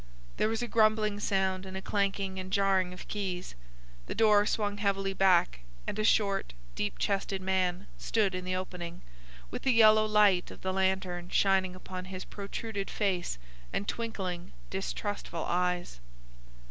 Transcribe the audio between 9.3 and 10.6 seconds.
with the yellow light